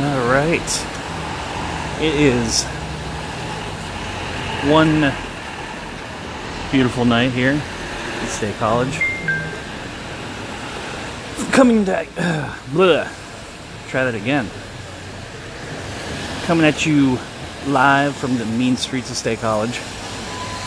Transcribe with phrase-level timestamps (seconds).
[0.00, 0.86] All right.
[2.00, 2.64] It is
[4.64, 5.12] one
[6.70, 8.98] beautiful night here at State College.
[11.52, 13.08] Coming back, uh.
[13.88, 14.48] Try that again.
[16.44, 17.18] Coming at you
[17.66, 19.82] live from the mean streets of State College.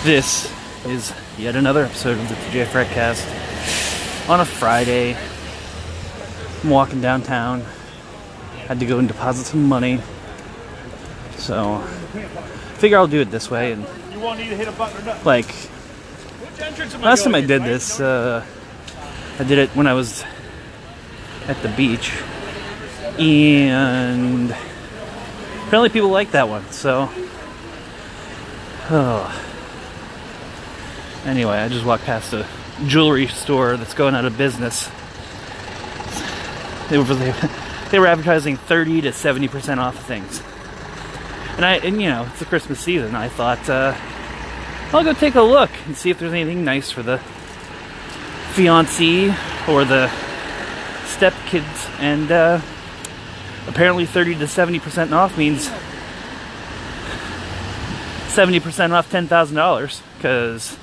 [0.03, 0.53] This
[0.85, 5.17] is yet another episode of the TJ Fretcast on a Friday.
[6.63, 7.65] I'm walking downtown.
[8.67, 9.99] Had to go and deposit some money.
[11.37, 11.79] So,
[12.77, 13.73] figure I'll do it this way.
[13.73, 15.25] And You won't need to hit a button or nothing.
[15.25, 18.45] like Which entrance am I last time I did this, uh,
[19.39, 20.23] I did it when I was
[21.47, 22.13] at the beach,
[23.19, 24.55] and
[25.65, 26.69] apparently people like that one.
[26.71, 27.09] So,
[28.89, 29.39] oh.
[31.25, 32.45] Anyway, I just walked past a
[32.85, 34.89] jewelry store that's going out of business.
[36.89, 37.03] They were
[37.93, 40.41] they, were advertising 30 to 70 percent off of things,
[41.57, 43.13] and I and you know it's the Christmas season.
[43.13, 43.95] I thought uh,
[44.91, 47.19] I'll go take a look and see if there's anything nice for the
[48.53, 49.29] fiancee
[49.67, 50.09] or the
[51.03, 51.99] stepkids.
[51.99, 52.61] And uh,
[53.67, 55.69] apparently, 30 to 70 percent off means
[58.33, 60.77] 70 percent off $10,000 because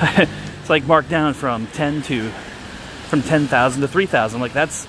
[0.60, 2.30] it's like marked down from 10 to
[3.08, 4.40] from 10,000 to 3,000.
[4.40, 4.86] Like that's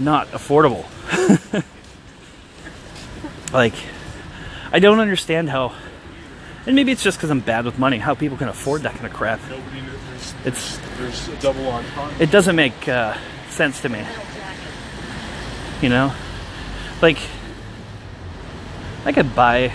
[0.00, 0.86] not affordable.
[3.52, 3.74] like
[4.72, 5.74] I don't understand how
[6.66, 9.06] and maybe it's just because I'm bad with money, how people can afford that kind
[9.06, 9.40] of crap.
[10.44, 12.16] It's there's a double entendre.
[12.20, 13.16] it doesn't make uh,
[13.48, 14.04] sense to me.
[15.80, 16.12] You know,
[17.00, 17.18] like
[19.04, 19.72] I could buy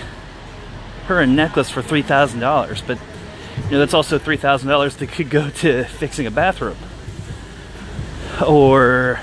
[1.07, 2.99] her a necklace for three thousand dollars, but
[3.65, 6.77] you know that's also three thousand dollars that could go to fixing a bathroom,
[8.47, 9.19] or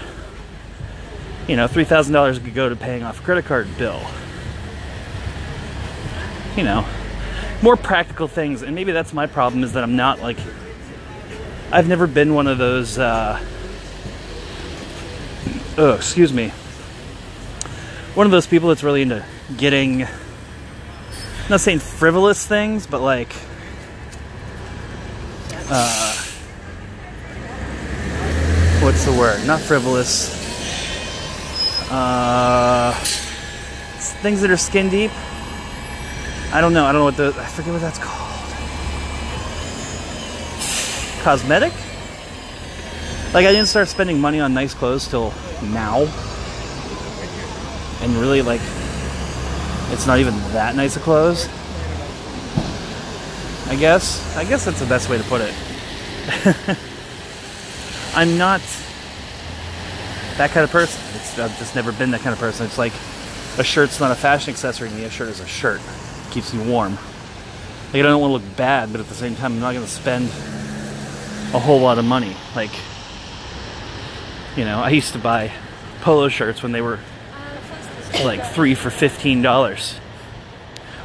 [1.49, 4.01] you know three thousand dollars could go to paying off a credit card bill.
[6.57, 6.87] You know,
[7.63, 10.39] more practical things, and maybe that's my problem is that I'm not like
[11.73, 12.99] I've never been one of those.
[12.99, 13.43] Uh,
[15.79, 16.51] oh, excuse me.
[18.15, 19.25] One of those people that's really into
[19.57, 20.03] getting.
[20.03, 20.11] I'm
[21.49, 23.35] not saying frivolous things, but like.
[25.75, 26.15] Uh,
[28.83, 29.47] what's the word?
[29.47, 30.42] Not frivolous.
[31.95, 32.95] Uh,
[34.23, 35.11] things that are skin deep.
[36.51, 36.87] I don't know.
[36.87, 37.39] I don't know what the.
[37.39, 38.23] I forget what that's called
[41.23, 41.73] cosmetic.
[43.35, 46.01] Like I didn't start spending money on nice clothes till now.
[48.01, 48.63] And really like
[49.91, 51.47] it's not even that nice of clothes.
[53.69, 54.35] I guess.
[54.37, 55.55] I guess that's the best way to put it.
[58.15, 58.63] I'm not
[60.39, 61.03] that kind of person.
[61.15, 62.67] It's, I've just never been that kind of person.
[62.67, 62.93] It's like
[63.59, 65.05] a shirt's not a fashion accessory to me.
[65.05, 65.81] A shirt is a shirt.
[65.81, 66.99] It keeps me warm.
[67.93, 69.85] Like I don't want to look bad, but at the same time, I'm not going
[69.85, 70.27] to spend
[71.55, 72.35] a whole lot of money.
[72.57, 72.71] Like,
[74.57, 75.53] you know, I used to buy
[76.01, 76.99] polo shirts when they were
[78.25, 79.99] like three for fifteen dollars.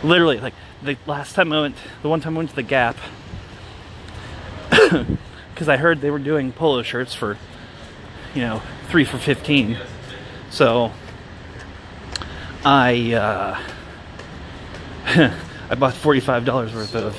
[0.03, 2.95] Literally, like the last time I went, the one time I went to the Gap,
[4.69, 7.37] because I heard they were doing polo shirts for,
[8.33, 9.77] you know, three for fifteen.
[10.49, 10.91] So
[12.65, 13.59] I uh,
[15.69, 17.15] I bought forty five dollars worth of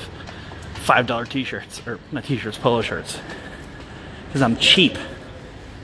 [0.89, 3.19] five dollar t-shirts or not t-shirts polo shirts.
[4.27, 4.97] Because i'm cheap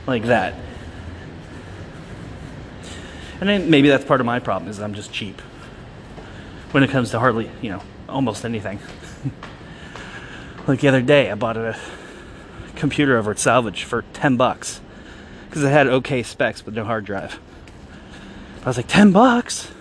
[0.07, 0.56] like that.
[3.40, 5.40] And then maybe that's part of my problem is i'm just cheap.
[6.72, 8.79] When it comes to hardly you know almost anything.
[10.67, 11.78] Like the other day i bought a
[12.75, 14.81] computer over at salvage for 10 bucks
[15.55, 17.39] because it had okay specs but no hard drive.
[18.61, 19.71] I was like 10 bucks?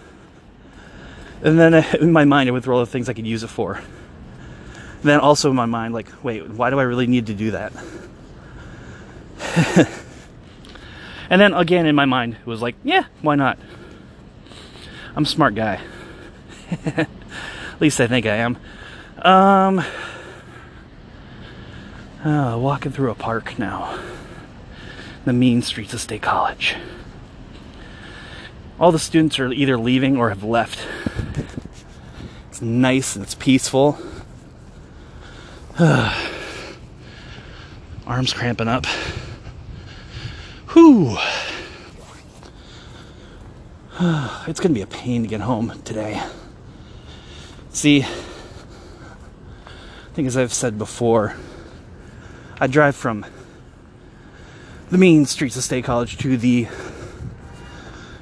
[1.42, 3.48] And then in my mind i went through all the things i could use it
[3.48, 3.80] for.
[5.02, 7.72] Then also in my mind like wait why do i really need to do that?
[11.30, 13.59] And then again in my mind it was like yeah why not?
[15.16, 15.80] I'm a smart guy.
[16.86, 17.09] At
[17.80, 18.59] least i think i am.
[19.18, 19.84] Um
[22.24, 23.98] uh, walking through a park now
[25.24, 26.76] the mean streets of state college
[28.78, 30.86] all the students are either leaving or have left
[32.48, 33.98] it's nice and it's peaceful
[38.06, 38.86] Arms cramping up.
[40.72, 41.16] Whew.
[44.47, 46.22] it's gonna be a pain to get home today.
[47.70, 48.06] See, I
[50.12, 51.34] think as I've said before,
[52.60, 53.27] I drive from
[54.91, 56.69] the mean streets of State College to the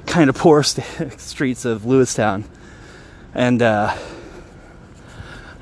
[0.06, 2.44] kind of poor st- streets of Lewistown,
[3.35, 3.97] and uh,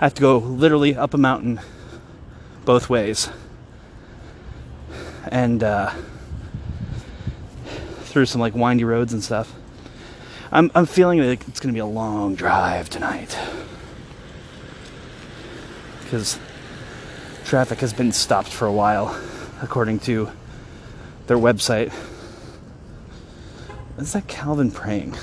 [0.00, 1.60] I have to go literally up a mountain
[2.64, 3.30] both ways,
[5.28, 5.92] and uh,
[8.02, 9.54] through some like windy roads and stuff.
[10.52, 13.38] I'm I'm feeling like it's gonna be a long drive tonight.
[16.02, 16.40] Because
[17.44, 19.16] traffic has been stopped for a while,
[19.62, 20.28] according to
[21.30, 21.92] their website.
[23.98, 25.14] Is that Calvin praying?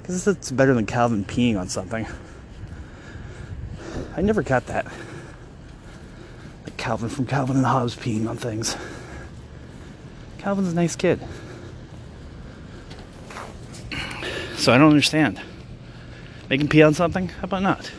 [0.00, 2.06] Because it's better than Calvin peeing on something.
[4.16, 4.86] I never got that.
[6.62, 8.76] Like Calvin from Calvin and Hobbes peeing on things.
[10.38, 11.18] Calvin's a nice kid.
[14.54, 15.40] So I don't understand.
[16.48, 17.26] Make him pee on something?
[17.26, 17.90] How about not?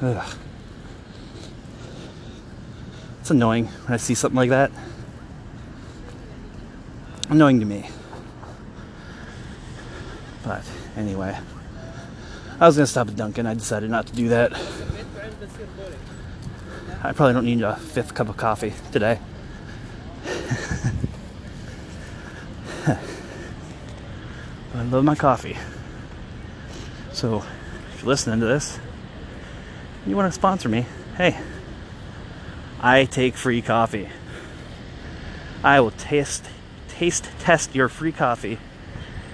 [0.00, 0.36] Ugh.
[3.22, 4.72] It's annoying when I see something like that.
[7.28, 7.88] Annoying to me.
[10.42, 11.38] But anyway,
[12.58, 13.46] I was gonna stop at Dunkin'.
[13.46, 14.52] I decided not to do that.
[17.04, 19.20] I probably don't need a fifth cup of coffee today.
[24.74, 25.56] I love my coffee.
[27.12, 27.44] So,
[27.94, 28.80] if you're listening to this,
[30.08, 30.86] you want to sponsor me,
[31.16, 31.38] hey,
[32.82, 34.08] I take free coffee.
[35.62, 36.44] I will taste
[36.88, 38.58] taste test your free coffee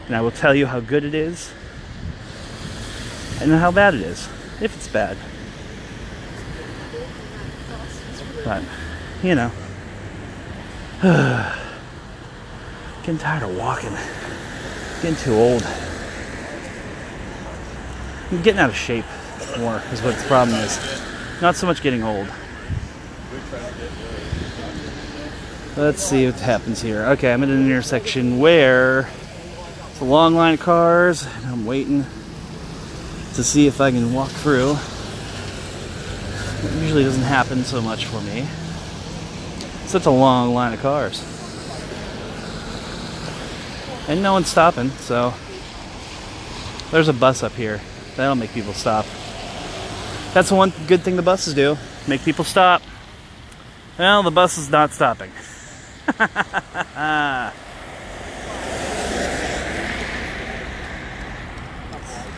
[0.06, 1.50] and I will tell you how good it is
[3.40, 4.28] and how bad it is
[4.60, 5.16] if it's bad.
[8.44, 8.62] But,
[9.22, 9.50] you know,
[13.02, 13.92] getting tired of walking,
[15.02, 15.62] getting too old.
[18.30, 19.04] I'm getting out of shape
[19.58, 21.02] more, is what the problem is.
[21.40, 22.28] Not so much getting old.
[25.78, 27.04] Let's see what happens here.
[27.10, 29.08] Okay, I'm at an intersection where
[29.88, 32.04] it's a long line of cars, and I'm waiting
[33.34, 34.76] to see if I can walk through.
[36.64, 38.48] It usually doesn't happen so much for me.
[39.86, 41.22] Such a long line of cars.
[44.08, 45.32] And no one's stopping, so
[46.90, 47.80] there's a bus up here.
[48.16, 49.06] That'll make people stop.
[50.34, 51.78] That's one good thing the buses do
[52.08, 52.82] make people stop.
[53.96, 55.30] Well, the bus is not stopping.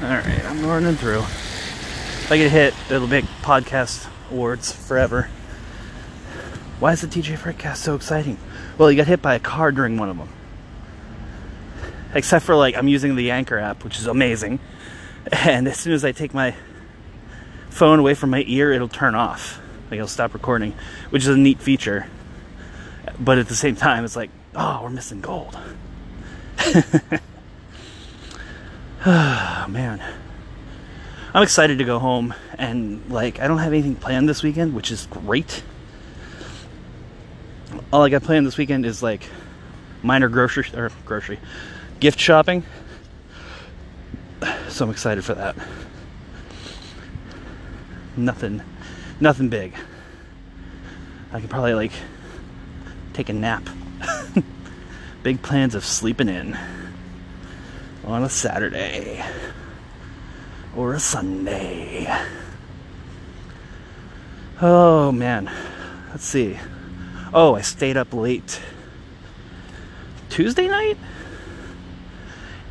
[0.02, 1.20] Alright, I'm running through.
[1.20, 5.31] If I get hit, it'll make podcast awards forever.
[6.81, 8.38] Why is the TJ Freakcast so exciting?
[8.76, 10.31] Well, he got hit by a car during one of them.
[12.12, 14.58] Except for, like, I'm using the Anchor app, which is amazing.
[15.31, 16.55] And as soon as I take my
[17.69, 19.61] phone away from my ear, it'll turn off.
[19.90, 20.75] Like, it'll stop recording,
[21.11, 22.08] which is a neat feature.
[23.20, 25.56] But at the same time, it's like, oh, we're missing gold.
[29.06, 30.02] oh, man.
[31.32, 34.90] I'm excited to go home and like I don't have anything planned this weekend, which
[34.90, 35.62] is great.
[37.93, 39.28] All I got planned this weekend is like
[40.02, 41.38] minor grocery or grocery
[42.00, 42.64] gift shopping.
[44.69, 45.55] So I'm excited for that.
[48.17, 48.62] Nothing
[49.20, 49.75] nothing big.
[51.32, 51.93] I can probably like
[53.20, 53.69] take a nap.
[55.22, 56.58] big plans of sleeping in
[58.03, 59.22] on a Saturday
[60.74, 62.10] or a Sunday.
[64.62, 65.50] Oh man,
[66.08, 66.58] let's see.
[67.34, 68.58] Oh, I stayed up late
[70.31, 70.96] Tuesday night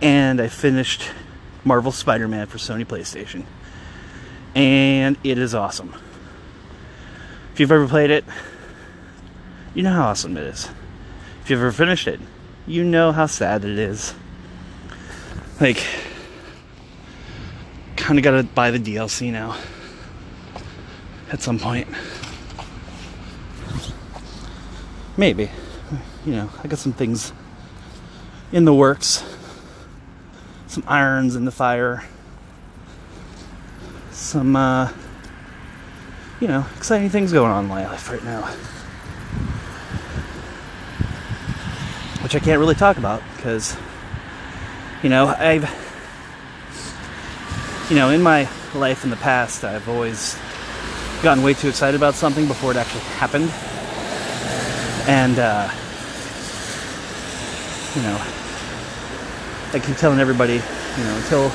[0.01, 1.11] and I finished
[1.63, 3.45] Marvel Spider Man for Sony PlayStation.
[4.55, 5.93] And it is awesome.
[7.53, 8.25] If you've ever played it,
[9.73, 10.69] you know how awesome it is.
[11.41, 12.19] If you've ever finished it,
[12.65, 14.13] you know how sad it is.
[15.59, 15.83] Like,
[17.95, 19.57] kind of gotta buy the DLC now.
[21.31, 21.87] At some point.
[25.17, 25.49] Maybe.
[26.25, 27.33] You know, I got some things
[28.51, 29.23] in the works.
[30.67, 32.03] Some irons in the fire.
[34.11, 34.91] Some, uh,
[36.39, 38.49] you know, exciting things going on in my life right now.
[42.29, 43.75] Which I can't really talk about because,
[45.01, 45.63] you know, I've
[47.89, 50.37] you know, in my life in the past, I've always
[51.23, 53.49] gotten way too excited about something before it actually happened.
[55.09, 55.71] And, uh,
[57.95, 58.15] you know,
[59.73, 61.51] I keep telling everybody, you know, until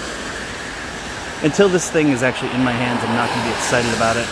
[1.44, 4.16] until this thing is actually in my hands, I'm not going to be excited about
[4.16, 4.26] it.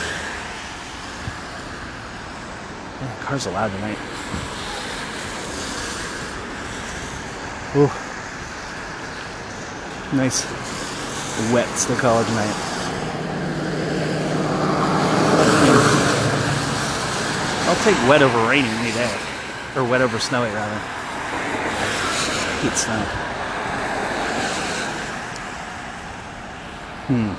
[3.01, 4.12] Man, cars allowed tonight.
[7.75, 7.91] Ooh.
[10.15, 10.45] Nice
[11.53, 12.55] wet still college night.
[17.67, 19.19] I'll take wet over rainy any day.
[19.75, 20.79] Or wet over snowy rather.
[22.61, 23.03] Hate snow.
[27.09, 27.33] Hmm.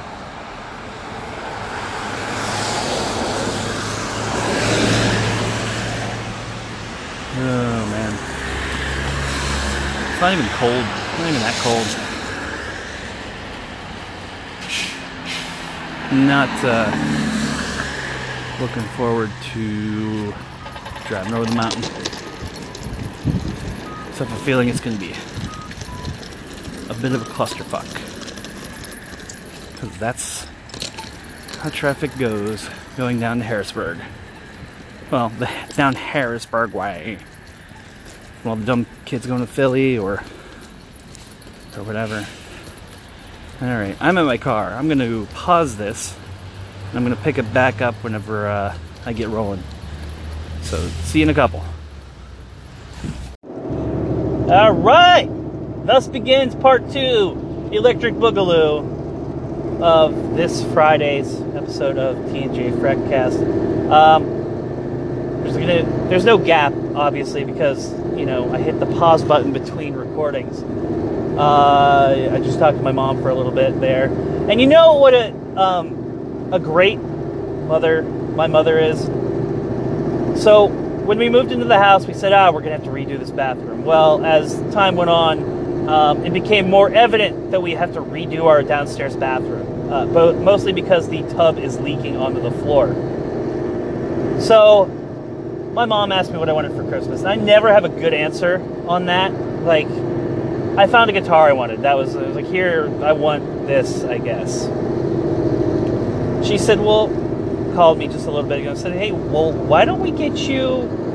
[7.36, 8.13] Oh man.
[10.10, 10.72] It's not even cold.
[10.72, 11.86] Not even that cold.
[16.13, 16.89] Not uh,
[18.62, 20.34] looking forward to
[21.10, 21.84] driving over the mountain.
[24.08, 25.13] Except for feeling it's going to be
[26.89, 27.84] a bit of a clusterfuck.
[29.74, 30.48] Because that's
[31.58, 33.98] how traffic goes going down to Harrisburg.
[35.12, 37.18] Well, the, down Harrisburg way.
[38.46, 40.24] Well, dumb kids going to Philly or
[41.77, 42.25] or whatever.
[43.62, 44.72] All right, I'm in my car.
[44.72, 46.17] I'm going to pause this.
[46.89, 49.62] And I'm going to pick it back up whenever uh, I get rolling.
[50.63, 51.63] So, see you in a couple.
[54.51, 55.27] All right,
[55.86, 63.91] thus begins part two, Electric Boogaloo, of this Friday's episode of TNJ Freckcast.
[63.91, 64.24] Um,
[65.43, 69.93] there's, gonna, there's no gap, obviously, because you know I hit the pause button between
[69.93, 70.62] recordings.
[71.38, 74.05] Uh, I just talked to my mom for a little bit there,
[74.50, 79.03] and you know what a um, a great mother my mother is.
[80.41, 83.17] So when we moved into the house, we said, "Ah, we're gonna have to redo
[83.17, 87.93] this bathroom." Well, as time went on, um, it became more evident that we have
[87.93, 92.51] to redo our downstairs bathroom, uh, but mostly because the tub is leaking onto the
[92.51, 92.96] floor.
[94.39, 94.89] So
[95.74, 98.13] my mom asked me what I wanted for Christmas, and I never have a good
[98.13, 99.34] answer on that.
[99.63, 99.88] Like,
[100.77, 101.82] I found a guitar I wanted.
[101.82, 104.65] That was, was like, here, I want this, I guess.
[106.48, 107.08] She said, well,
[107.74, 110.38] called me just a little bit ago and said, hey, well, why don't we get
[110.38, 110.68] you,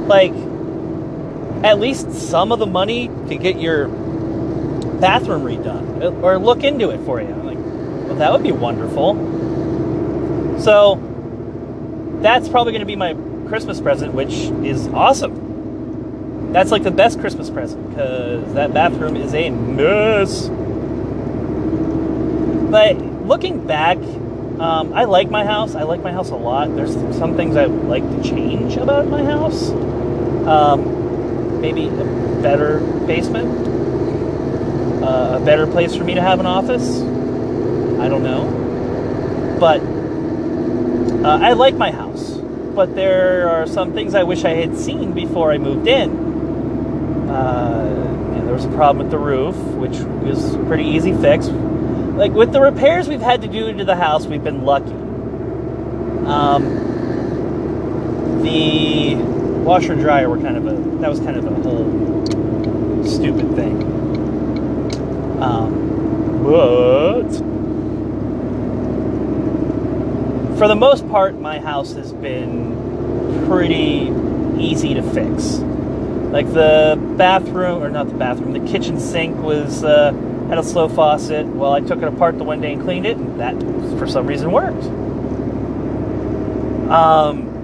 [0.08, 0.32] like,
[1.64, 6.98] at least some of the money to get your bathroom redone or look into it
[7.04, 7.28] for you?
[7.28, 7.58] I'm like,
[8.08, 9.14] well, that would be wonderful.
[10.60, 11.04] So,
[12.22, 13.14] that's probably going to be my
[13.48, 16.52] Christmas present, which is awesome.
[16.52, 20.48] That's like the best Christmas present because that bathroom is a mess.
[22.70, 23.98] But looking back,
[24.58, 25.74] um, I like my house.
[25.74, 26.74] I like my house a lot.
[26.74, 29.70] There's some things I would like to change about my house.
[29.70, 32.04] Um, maybe a
[32.42, 33.68] better basement,
[35.02, 37.00] uh, a better place for me to have an office.
[38.00, 39.56] I don't know.
[39.60, 39.80] But
[41.24, 42.07] uh, I like my house
[42.78, 46.10] but there are some things I wish I had seen before I moved in.
[47.28, 51.48] Uh, and there was a problem with the roof, which was a pretty easy fix.
[51.48, 54.92] Like with the repairs we've had to do to the house, we've been lucky.
[56.24, 56.62] Um,
[58.44, 59.16] the
[59.64, 61.84] washer and dryer were kind of a that was kind of a whole
[63.04, 63.82] stupid thing.
[65.42, 67.28] Um, but
[70.58, 74.12] for the most part, my house has been pretty
[74.60, 75.58] easy to fix.
[76.32, 80.12] Like the bathroom, or not the bathroom, the kitchen sink was uh,
[80.48, 81.46] had a slow faucet.
[81.46, 83.54] Well, I took it apart the one day and cleaned it, and that
[83.98, 84.84] for some reason worked.
[86.90, 87.54] Um.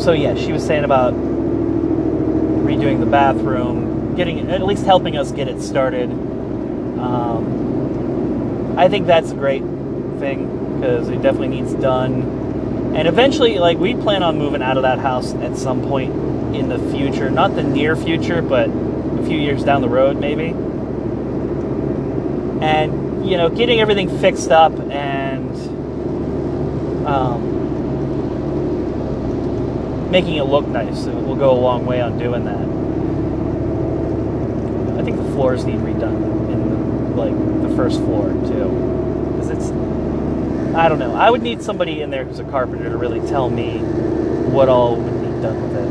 [0.00, 5.46] So yeah, she was saying about redoing the bathroom, getting at least helping us get
[5.46, 6.10] it started.
[6.10, 7.63] Um,
[8.76, 9.62] I think that's a great
[10.18, 12.92] thing because it definitely needs done.
[12.96, 16.12] And eventually, like, we plan on moving out of that house at some point
[16.56, 17.30] in the future.
[17.30, 20.48] Not the near future, but a few years down the road, maybe.
[22.64, 25.56] And, you know, getting everything fixed up and
[27.06, 27.54] um,
[30.10, 32.74] making it look nice will go a long way on doing that.
[34.98, 36.43] I think the floors need redone
[37.16, 38.68] like the first floor too,
[39.32, 39.70] because it's
[40.74, 41.14] I don't know.
[41.14, 44.96] I would need somebody in there who's a carpenter to really tell me what all
[44.96, 45.84] would be done with it.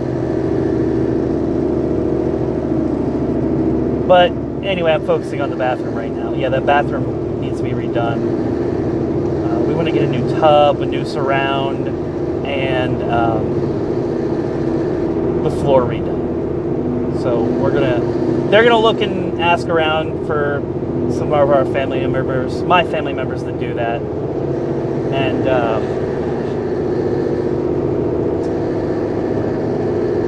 [4.07, 4.31] But
[4.67, 6.33] anyway, I'm focusing on the bathroom right now.
[6.33, 8.19] Yeah, that bathroom needs to be redone.
[9.45, 11.87] Uh, we want to get a new tub, a new surround,
[12.45, 13.53] and um,
[15.43, 17.21] the floor redone.
[17.21, 18.01] So we're gonna,
[18.49, 20.61] they're gonna look and ask around for
[21.11, 24.01] some of our family members, my family members that do that.
[25.13, 25.83] And um,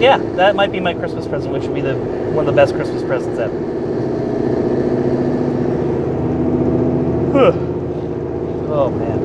[0.01, 2.75] yeah, that might be my Christmas present, which would be the one of the best
[2.75, 3.55] Christmas presents ever.
[8.73, 9.19] oh man,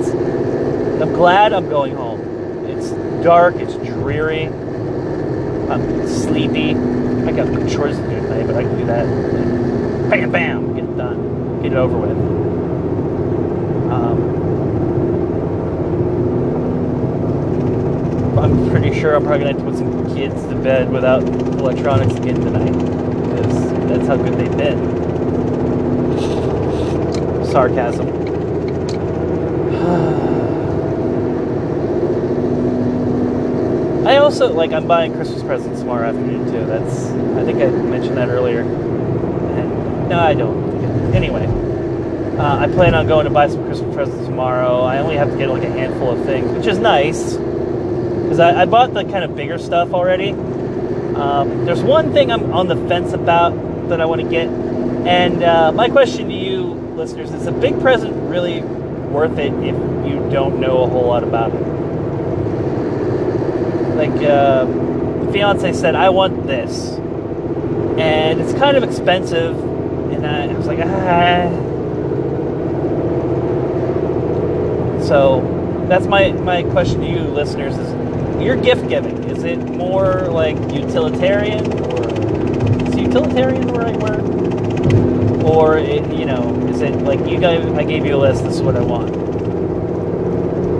[0.00, 2.20] It's- I'm glad I'm going home.
[2.66, 2.90] It's
[3.24, 6.74] dark, it's dreary, I'm sleepy.
[6.74, 9.69] I got chores to do tonight, but I can do that.
[10.10, 12.18] Bam, bam, get it done, get it over with.
[13.92, 14.18] Um,
[18.36, 22.12] I'm pretty sure I'm probably gonna have to put some kids to bed without electronics
[22.14, 24.80] again tonight because that's how good they've been.
[27.46, 28.08] Sarcasm.
[34.08, 36.66] I also like I'm buying Christmas presents tomorrow afternoon too.
[36.66, 38.89] That's I think I mentioned that earlier.
[40.10, 41.14] No, I don't.
[41.14, 41.46] Anyway,
[42.36, 44.80] uh, I plan on going to buy some Christmas presents tomorrow.
[44.80, 48.62] I only have to get like a handful of things, which is nice because I,
[48.62, 50.30] I bought the kind of bigger stuff already.
[50.30, 55.44] Um, there's one thing I'm on the fence about that I want to get, and
[55.44, 56.62] uh, my question to you,
[56.96, 59.76] listeners, is a big present really worth it if
[60.06, 61.60] you don't know a whole lot about it?
[63.94, 66.94] Like, uh, the fiance said, I want this,
[67.98, 69.69] and it's kind of expensive,
[70.12, 71.48] and I, I was like, ah.
[75.02, 80.28] So that's my, my question to you, listeners, is your gift giving, is it more
[80.28, 82.08] like utilitarian or
[82.86, 85.44] is utilitarian the right word?
[85.44, 88.54] Or it, you know, is it like you guys I gave you a list, this
[88.54, 89.14] is what I want.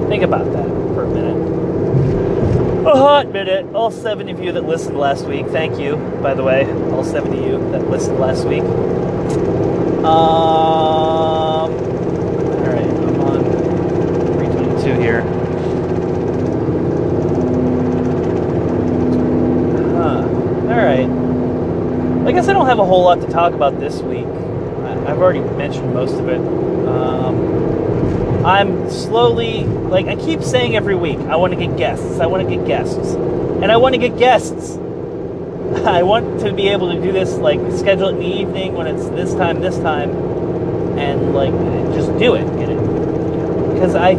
[0.09, 2.87] Think about that for a minute.
[2.87, 3.75] A hot minute.
[3.75, 6.71] All seven of you that listened last week, thank you, by the way.
[6.93, 8.63] All seven of you that listened last week.
[10.05, 11.73] Um
[12.61, 13.43] Alright, I'm on
[14.35, 15.23] 322 here.
[19.97, 20.23] Huh.
[20.69, 21.09] All right.
[22.29, 24.27] I guess I don't have a whole lot to talk about this week.
[24.27, 26.39] I've already mentioned most of it.
[26.39, 32.21] Um, I'm slowly, like I keep saying every week, I want to get guests.
[32.21, 34.77] I want to get guests, and I want to get guests.
[35.87, 38.87] I want to be able to do this, like schedule it in the evening when
[38.89, 40.11] it's this time, this time,
[40.99, 41.53] and like
[41.95, 42.45] just do it.
[42.59, 42.79] Get it?
[43.75, 44.11] Because I,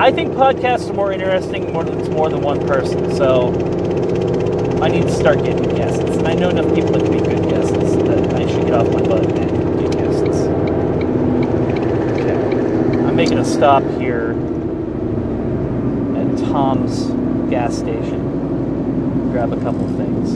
[0.00, 3.14] I think podcasts are more interesting than it's more than one person.
[3.16, 3.48] So
[4.80, 5.98] I need to start getting guests.
[5.98, 8.86] And I know enough people that can be good guests that I should get off
[8.92, 10.46] my butt and guests.
[12.20, 12.32] Okay.
[13.06, 14.30] I'm making a stop here
[16.16, 17.06] at Tom's
[17.50, 18.17] gas station.
[19.38, 20.34] Grab a couple things.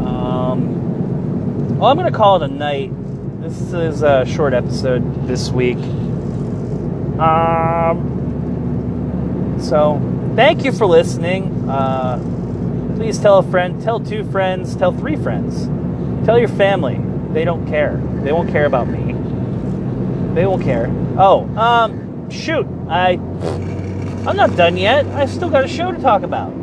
[0.00, 2.90] Um, well, I'm going to call it a night.
[3.42, 5.76] This is a short episode this week.
[7.20, 8.08] Um,
[9.60, 10.00] so,
[10.36, 11.68] thank you for listening.
[11.68, 12.16] Uh,
[12.96, 15.66] please tell a friend, tell two friends, tell three friends.
[16.24, 16.98] Tell your family.
[17.34, 17.98] They don't care.
[18.22, 19.12] They won't care about me.
[20.32, 20.86] They won't care.
[21.18, 22.66] Oh, um, shoot.
[22.88, 23.18] I
[24.26, 25.04] I'm not done yet.
[25.08, 26.61] I still got a show to talk about.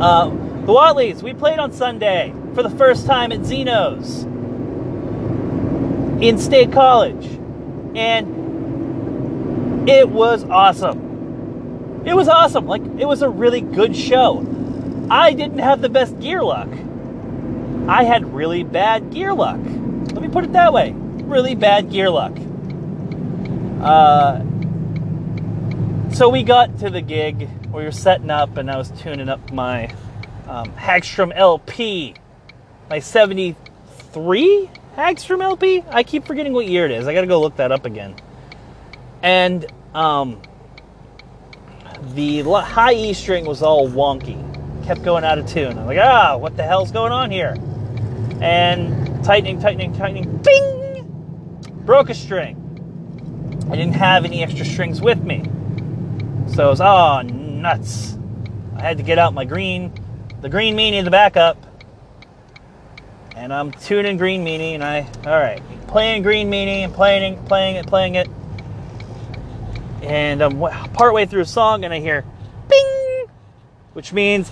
[0.00, 4.22] Uh, the Watleys, we played on Sunday for the first time at Zeno's
[6.22, 7.26] in State College.
[7.96, 12.02] And it was awesome.
[12.06, 12.66] It was awesome.
[12.66, 14.46] Like, it was a really good show.
[15.10, 16.68] I didn't have the best gear luck.
[17.88, 19.58] I had really bad gear luck.
[19.58, 20.92] Let me put it that way.
[20.92, 22.38] Really bad gear luck.
[23.82, 24.42] Uh,
[26.12, 27.48] so we got to the gig.
[27.72, 29.92] We were setting up, and I was tuning up my
[30.48, 32.14] um, Hagstrom LP,
[32.88, 35.84] my 73 Hagstrom LP.
[35.90, 37.06] I keep forgetting what year it is.
[37.06, 38.14] I got to go look that up again.
[39.22, 40.40] And um,
[42.14, 44.42] the high E string was all wonky,
[44.86, 45.78] kept going out of tune.
[45.78, 47.54] I'm like, ah, what the hell's going on here?
[48.40, 51.82] And tightening, tightening, tightening, bing!
[51.84, 52.64] Broke a string.
[53.70, 55.44] I didn't have any extra strings with me.
[56.54, 57.20] So I was, oh,
[57.58, 58.16] nuts.
[58.76, 59.92] I had to get out my green,
[60.40, 61.56] the green meanie, the backup.
[63.36, 67.76] And I'm tuning green meanie, and I, all right, playing green meanie and playing, playing
[67.76, 68.28] it, playing it.
[70.02, 70.58] And I'm
[70.92, 72.24] partway through a song, and I hear,
[72.68, 73.26] bing!
[73.92, 74.50] Which means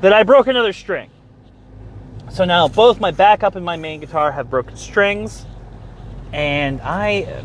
[0.00, 1.10] that I broke another string.
[2.30, 5.46] So now both my backup and my main guitar have broken strings,
[6.32, 7.44] and I,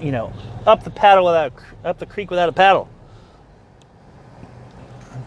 [0.00, 0.32] you know,
[0.66, 1.52] up the paddle without
[1.84, 2.88] up the creek without a paddle.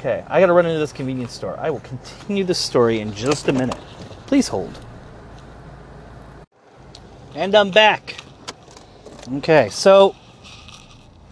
[0.02, 1.56] Okay, I got to run into this convenience store.
[1.60, 3.78] I will continue the story in just a minute.
[4.26, 4.80] Please hold.
[7.36, 8.16] And I'm back.
[9.32, 10.16] Okay, so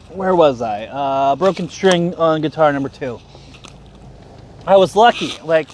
[0.09, 0.85] where was I?
[0.85, 3.19] Uh, broken string on guitar number two.
[4.67, 5.31] I was lucky.
[5.43, 5.69] Like,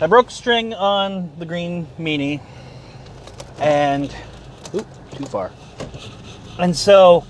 [0.00, 2.40] I broke string on the green meanie,
[3.58, 4.14] and
[4.72, 5.50] oop, too far.
[6.60, 7.24] And so,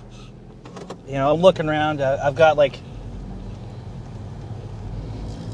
[1.07, 2.03] you know, I'm looking around.
[2.03, 2.79] I've got like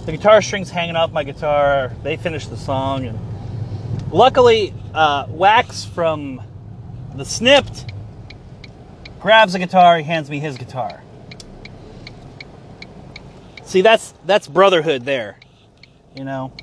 [0.09, 1.92] the guitar strings hanging off my guitar.
[2.03, 3.18] They finished the song, and
[4.11, 6.40] luckily, uh, Wax from
[7.14, 7.92] the Snipped
[9.21, 9.99] grabs a guitar.
[9.99, 11.03] He hands me his guitar.
[13.64, 15.38] See, that's that's brotherhood there,
[16.16, 16.55] you know.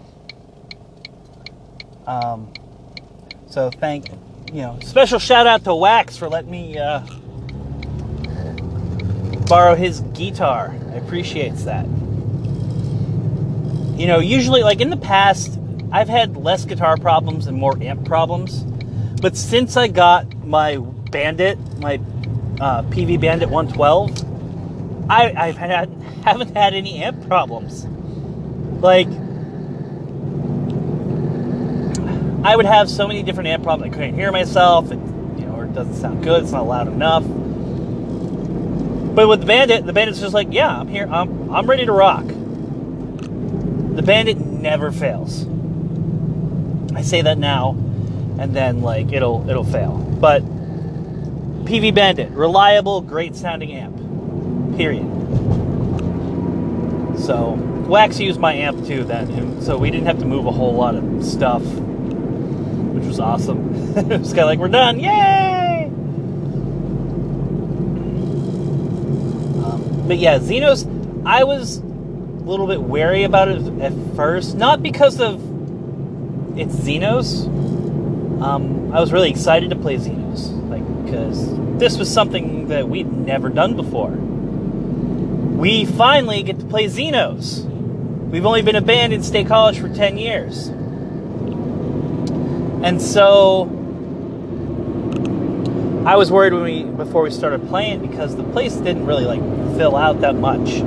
[2.08, 2.52] Um,
[3.48, 4.10] so thank
[4.52, 7.02] you know special shout out to Wax for letting me uh,
[9.48, 10.76] borrow his guitar.
[10.90, 11.86] I appreciates that.
[13.96, 15.58] You know, usually like in the past,
[15.92, 18.64] I've had less guitar problems and more amp problems,
[19.22, 21.96] but since I got my Bandit, my
[22.60, 25.90] uh, PV Bandit 112, I I've had
[26.26, 27.86] haven't had any amp problems.
[28.82, 29.08] Like
[32.46, 33.94] I would have so many different amp problems.
[33.94, 34.92] I couldn't hear myself.
[34.92, 36.44] It, you know, or it doesn't sound good.
[36.44, 37.24] It's not loud enough.
[39.16, 41.08] But with the Bandit, the Bandit's just like, yeah, I'm here.
[41.10, 42.26] I'm I'm ready to rock.
[44.06, 45.46] Bandit never fails.
[46.96, 47.72] I say that now,
[48.40, 49.98] and then like it'll it'll fail.
[50.20, 50.44] But
[51.66, 54.78] PV Bandit, reliable, great sounding amp.
[54.78, 55.06] Period.
[57.20, 57.54] So
[57.88, 60.74] Wax used my amp too then, and so we didn't have to move a whole
[60.74, 61.64] lot of stuff
[62.96, 63.74] which was awesome.
[63.98, 65.86] it was kind of like, we're done, yay!
[69.64, 70.88] Um, but yeah, Zeno's,
[71.26, 71.80] I was
[72.46, 75.42] little bit wary about it at first, not because of
[76.58, 77.46] it's Zeno's.
[77.46, 83.12] Um, I was really excited to play Zeno's, like because this was something that we'd
[83.12, 84.12] never done before.
[84.12, 87.62] We finally get to play Zeno's.
[87.62, 90.68] We've only been abandoned State College for 10 years.
[92.84, 93.64] And so
[96.06, 99.42] I was worried when we before we started playing because the place didn't really like
[99.76, 100.84] fill out that much.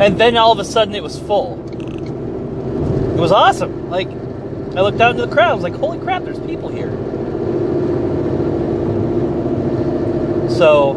[0.00, 1.60] And then all of a sudden it was full.
[3.16, 3.90] It was awesome.
[3.90, 6.90] Like I looked out into the crowd, I was like, holy crap, there's people here.
[10.48, 10.92] So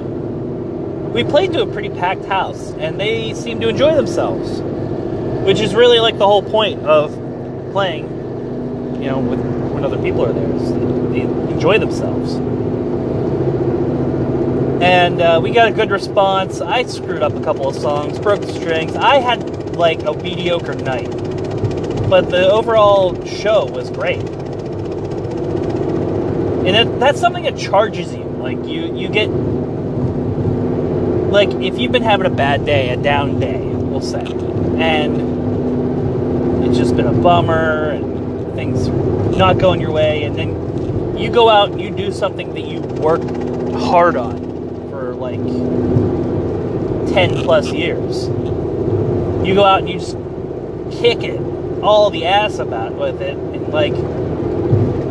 [1.13, 4.61] we played to a pretty packed house and they seemed to enjoy themselves.
[5.45, 7.11] Which is really like the whole point of
[7.73, 8.05] playing
[9.01, 9.39] you know, with,
[9.73, 10.47] when other people are there.
[10.47, 12.35] They, they enjoy themselves.
[14.83, 16.59] And uh, we got a good response.
[16.59, 18.97] I screwed up a couple of songs, broke the strings.
[18.97, 21.09] I had like a mediocre night,
[22.09, 24.19] but the overall show was great.
[26.67, 28.25] And it, that's something that charges you.
[28.25, 29.27] Like you, you get
[31.31, 35.15] like if you've been having a bad day, a down day, we'll say, and
[36.65, 38.89] it's just been a bummer and things
[39.37, 42.81] not going your way, and then you go out and you do something that you
[42.81, 43.31] worked
[43.75, 44.52] hard on
[45.37, 48.27] like 10 plus years.
[49.47, 50.17] You go out and you just
[51.01, 51.39] kick it
[51.83, 53.93] all the ass about with it, and like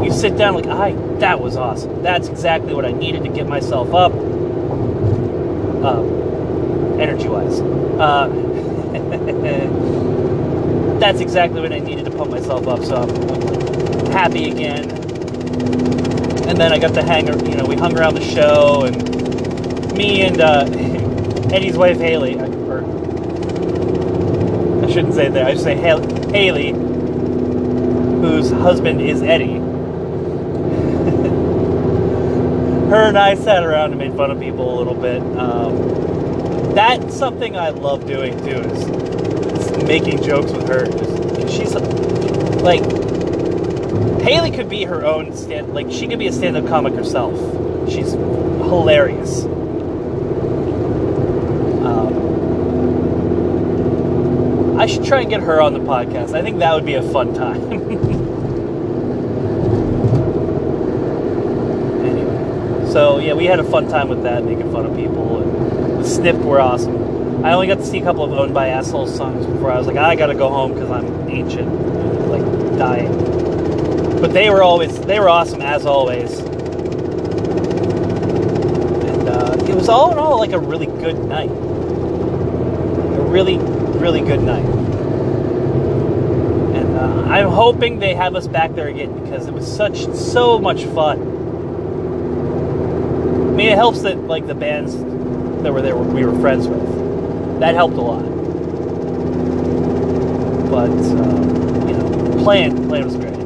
[0.02, 2.02] you sit down like, I that was awesome.
[2.02, 4.12] That's exactly what I needed to get myself up,
[5.84, 6.02] uh,
[6.98, 7.60] energy wise.
[7.60, 8.28] Uh,
[10.98, 12.84] that's exactly what I needed to pump myself up.
[12.84, 14.90] So I'm happy again.
[16.48, 19.21] And then I got to hang, you know, we hung around the show, and
[19.94, 20.64] me and uh,
[21.52, 22.84] Eddie's wife Haley, or
[24.84, 25.46] I shouldn't say that.
[25.46, 29.54] I should say Haley, whose husband is Eddie.
[32.90, 35.22] Her and I sat around and made fun of people a little bit.
[35.36, 38.60] Um, that's something I love doing too.
[38.60, 40.86] Is making jokes with her.
[41.48, 42.82] She's like
[44.22, 45.74] Haley could be her own stand.
[45.74, 47.34] Like she could be a stand-up comic herself.
[47.90, 49.44] She's hilarious.
[51.84, 52.14] Um,
[54.82, 56.34] I should try and get her on the podcast.
[56.34, 57.62] I think that would be a fun time.
[62.02, 65.40] anyway, so yeah, we had a fun time with that, making fun of people.
[65.40, 67.44] And the Snipped were awesome.
[67.44, 69.86] I only got to see a couple of Owned by Assholes songs before I was
[69.86, 71.70] like, I gotta go home because I'm ancient,
[72.28, 72.42] like
[72.76, 73.12] dying.
[74.20, 76.40] But they were always they were awesome as always.
[79.06, 81.50] And uh, it was all in all like a really good night.
[81.50, 83.58] A really,
[84.02, 84.64] really good night.
[86.74, 90.58] And uh, I'm hoping they have us back there again because it was such so
[90.58, 91.20] much fun.
[93.48, 94.96] I mean, it helps that like the bands
[95.62, 97.60] that were there we were friends with.
[97.60, 98.24] That helped a lot.
[100.68, 103.36] But uh, you know, playing playing was great.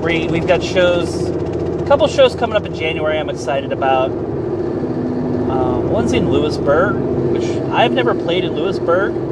[0.00, 3.18] We we've got shows, a couple shows coming up in January.
[3.18, 4.10] I'm excited about.
[4.10, 6.94] Um, one's in Lewisburg,
[7.34, 9.29] which I've never played in Lewisburg.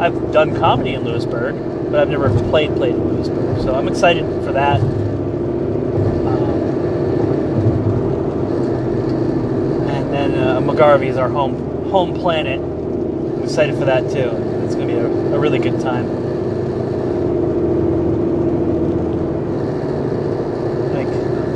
[0.00, 3.62] I've done comedy in Lewisburg, but I've never played played in Lewisburg.
[3.62, 4.80] So I'm excited for that.
[4.80, 4.90] Um,
[9.88, 12.60] and then uh, McGarvey is our home home planet.
[12.60, 14.30] I'm excited for that too.
[14.64, 16.26] It's to be a, a really good time.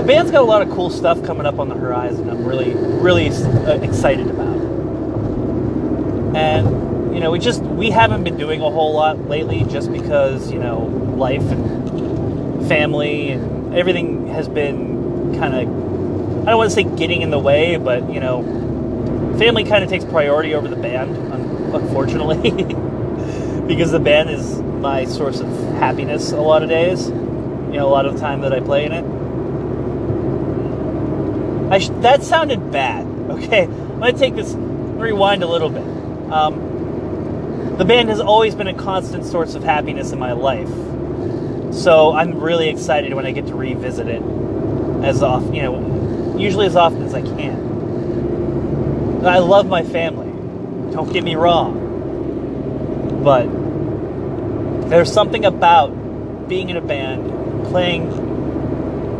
[0.01, 2.31] The band's got a lot of cool stuff coming up on the horizon.
[2.31, 4.57] I'm really really uh, excited about.
[6.35, 6.90] And
[7.21, 10.59] you know, we just we haven't been doing a whole lot lately, just because you
[10.59, 10.85] know
[11.19, 15.69] life and family and everything has been kind of
[16.49, 18.43] I don't want to say getting in the way, but you know,
[19.39, 21.15] family kind of takes priority over the band,
[21.75, 22.53] unfortunately,
[23.67, 27.09] because the band is my source of happiness a lot of days.
[27.09, 29.05] You know, a lot of the time that I play in it.
[31.71, 33.09] I sh- that sounded bad.
[33.31, 35.85] Okay, I'm gonna take this rewind a little bit.
[36.33, 36.70] Um,
[37.81, 40.69] the band has always been a constant source of happiness in my life,
[41.73, 44.23] so I'm really excited when I get to revisit it
[45.03, 49.25] as often, you know, usually as often as I can.
[49.25, 50.27] I love my family.
[50.93, 53.47] Don't get me wrong, but
[54.91, 58.13] there's something about being in a band, playing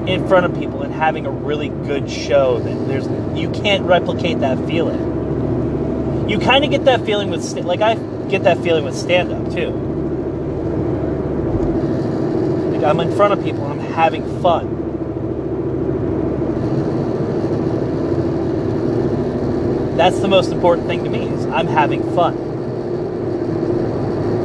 [0.07, 4.41] in front of people, and having a really good show that there's you can't replicate
[4.41, 6.29] that feeling.
[6.29, 9.53] You kind of get that feeling with like I get that feeling with stand up
[9.53, 9.71] too.
[12.71, 14.77] Like I'm in front of people I'm having fun.
[19.97, 22.37] That's the most important thing to me is I'm having fun.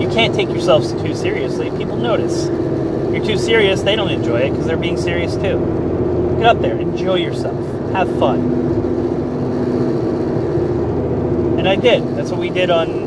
[0.02, 1.69] You can't take yourselves too seriously.
[1.78, 2.48] People notice.
[3.13, 6.36] You're too serious, they don't enjoy it because they're being serious too.
[6.38, 7.56] Get up there, enjoy yourself,
[7.91, 8.39] have fun.
[11.60, 12.04] And I did.
[12.17, 13.05] That's what we did on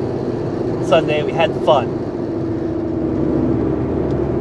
[0.88, 1.22] Sunday.
[1.22, 1.88] We had fun.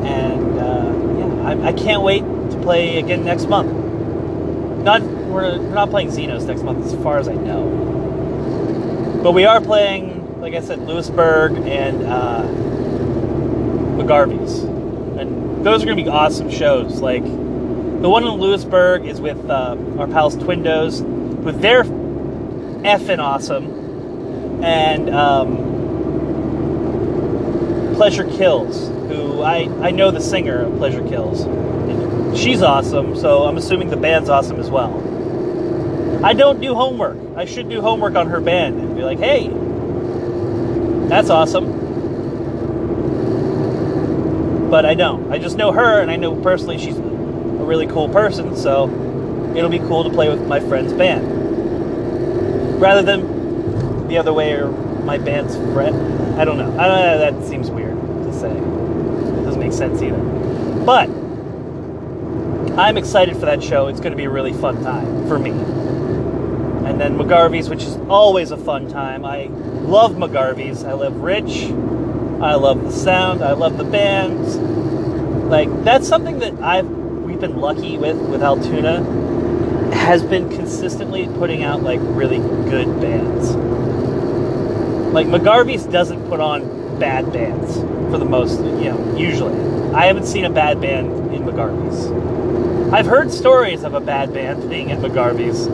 [0.05, 3.71] And uh, yeah, I, I can't wait to play again next month.
[4.83, 9.19] Not we're, we're not playing Zeno's next month, as far as I know.
[9.21, 12.43] But we are playing, like I said, Lewisburg and uh,
[13.97, 17.01] McGarvey's, and those are going to be awesome shows.
[17.01, 21.01] Like the one in Lewisburg is with uh, our pals Twindos,
[21.43, 25.66] with their effing awesome, and um,
[27.97, 31.47] Pleasure Kills, who I I know the singer of Pleasure Kills.
[32.39, 34.93] She's awesome, so I'm assuming the band's awesome as well.
[36.23, 37.17] I don't do homework.
[37.35, 39.49] I should do homework on her band and be like, hey,
[41.09, 41.85] that's awesome.
[44.69, 45.31] But I don't.
[45.31, 48.87] I just know her, and I know personally she's a really cool person, so
[49.55, 52.79] it'll be cool to play with my friend's band.
[52.79, 54.69] Rather than the other way, or
[55.07, 56.39] my band's friend.
[56.39, 56.69] I don't know.
[56.77, 57.17] I don't know.
[57.17, 58.51] That seems weird to say.
[58.51, 60.17] It doesn't make sense either.
[60.85, 61.09] But
[62.77, 63.87] I'm excited for that show.
[63.87, 65.51] It's going to be a really fun time for me
[66.87, 69.25] and then McGarvey's, which is always a fun time.
[69.25, 69.47] I
[69.83, 70.85] love McGarvey's.
[70.85, 71.65] I love Rich.
[72.41, 73.43] I love the sound.
[73.43, 74.55] I love the bands.
[74.55, 79.03] Like that's something that I've we've been lucky with with Altoona
[79.93, 83.53] has been consistently putting out like really good bands.
[85.13, 87.77] Like McGarvey's doesn't put on bad bands
[88.11, 89.55] for the most, you know, usually.
[89.93, 92.93] I haven't seen a bad band in McGarvey's.
[92.93, 95.67] I've heard stories of a bad band being at McGarvey's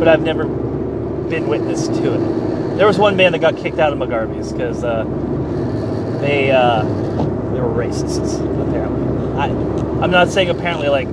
[0.00, 2.76] but I've never been witness to it.
[2.78, 5.04] There was one band that got kicked out of McGarvey's because uh,
[6.22, 8.36] they uh, they were racists.
[8.66, 9.48] Apparently, I
[10.02, 11.06] I'm not saying apparently like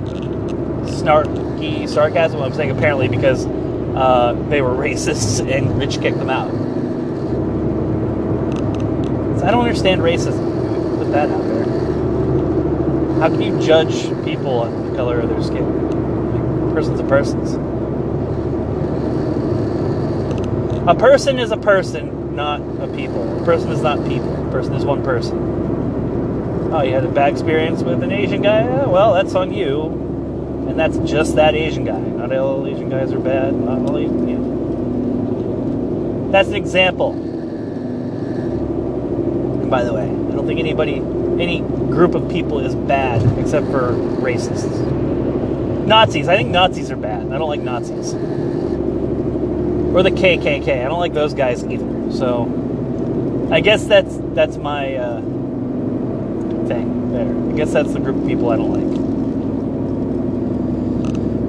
[0.86, 2.40] snarky sarcasm.
[2.40, 6.50] I'm saying apparently because uh, they were racists and Rich kicked them out.
[9.48, 10.98] I don't understand racism.
[10.98, 11.64] Put that out there.
[13.18, 15.64] How can you judge people on the color of their skin?
[16.66, 17.54] Like, person's a person's.
[20.86, 23.40] A person is a person, not a people.
[23.40, 24.48] A person is not people.
[24.48, 25.38] A person is one person.
[26.70, 28.64] Oh, you had a bad experience with an Asian guy?
[28.64, 29.84] Yeah, well, that's on you.
[30.68, 31.98] And that's just that Asian guy.
[31.98, 33.54] Not all Asian guys are bad.
[33.54, 34.28] Not all Asian.
[36.30, 37.37] That's an example.
[39.68, 43.92] By the way, I don't think anybody, any group of people is bad except for
[44.20, 44.66] racists.
[45.86, 46.28] Nazis.
[46.28, 47.32] I think Nazis are bad.
[47.32, 48.14] I don't like Nazis
[49.94, 50.84] or the KKK.
[50.84, 52.12] I don't like those guys either.
[52.12, 55.20] So I guess that's that's my uh,
[56.68, 57.52] thing there.
[57.52, 58.98] I guess that's the group of people I don't like.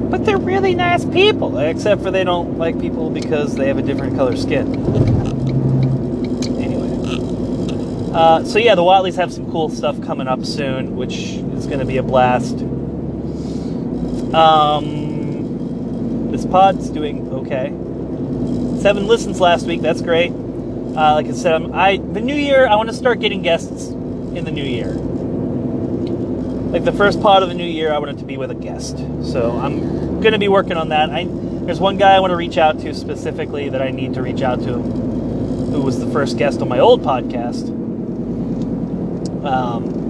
[0.09, 3.83] But they're really nice people, except for they don't like people because they have a
[3.83, 5.38] different color skin.
[8.13, 11.79] Uh, so yeah, the Watleys have some cool stuff coming up soon, which is going
[11.79, 12.55] to be a blast.
[14.33, 17.69] Um, this pod's doing okay.
[18.81, 19.81] Seven listens last week.
[19.81, 20.31] That's great.
[20.31, 22.67] Uh, like I said, I'm, I the new year.
[22.67, 24.93] I want to start getting guests in the new year.
[26.71, 28.55] Like the first pod of the new year, I want it to be with a
[28.55, 28.97] guest.
[29.23, 31.09] So I'm going to be working on that.
[31.09, 34.21] I, there's one guy I want to reach out to specifically that I need to
[34.21, 37.78] reach out to, who was the first guest on my old podcast.
[39.43, 40.09] Um,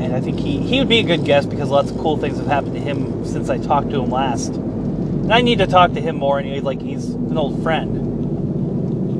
[0.00, 2.38] and I think he, he would be a good guest because lots of cool things
[2.38, 4.54] have happened to him since I talked to him last.
[4.54, 7.96] And I need to talk to him more, and like he's an old friend.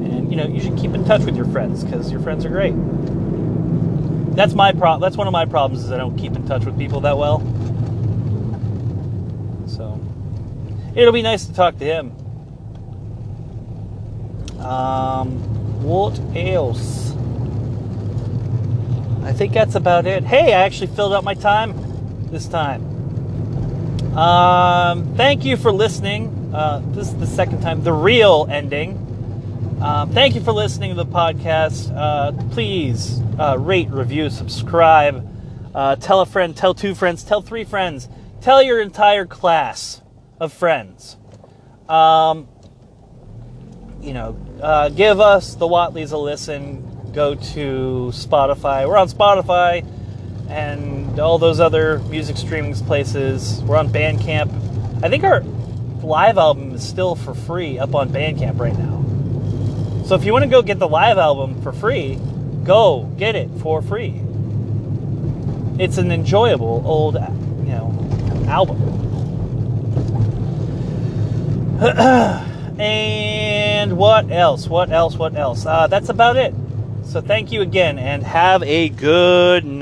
[0.06, 2.48] And you know you should keep in touch with your friends because your friends are
[2.48, 2.74] great.
[4.34, 4.98] That's my pro.
[4.98, 7.40] That's one of my problems is I don't keep in touch with people that well.
[9.68, 10.00] So
[10.96, 12.12] it'll be nice to talk to him.
[14.60, 17.09] Um, what else?
[19.22, 20.24] I think that's about it.
[20.24, 21.74] Hey, I actually filled out my time
[22.30, 22.82] this time.
[24.16, 26.52] Um, thank you for listening.
[26.54, 28.96] Uh, this is the second time, the real ending.
[29.80, 31.94] Um, thank you for listening to the podcast.
[31.94, 35.26] Uh, please uh, rate, review, subscribe.
[35.74, 38.08] Uh, tell a friend, tell two friends, tell three friends,
[38.40, 40.02] tell your entire class
[40.40, 41.16] of friends.
[41.88, 42.48] Um,
[44.02, 46.89] you know, uh, give us the Watleys a listen.
[47.12, 48.86] Go to Spotify.
[48.86, 49.84] We're on Spotify
[50.48, 53.60] and all those other music streaming places.
[53.62, 55.02] We're on Bandcamp.
[55.02, 55.40] I think our
[56.02, 59.04] live album is still for free up on Bandcamp right now.
[60.06, 62.16] So if you want to go get the live album for free,
[62.62, 64.22] go get it for free.
[65.80, 68.78] It's an enjoyable old, you know, album.
[72.78, 74.68] and what else?
[74.68, 75.16] What else?
[75.16, 75.66] What else?
[75.66, 76.54] Uh, that's about it.
[77.10, 79.78] So thank you again and have a good night.